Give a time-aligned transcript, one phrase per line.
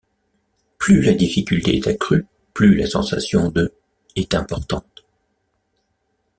[0.79, 3.71] Plus la difficulté est accrue, plus la sensation de'
[4.15, 5.05] est importante.